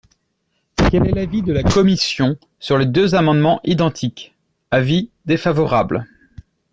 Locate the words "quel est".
0.89-1.11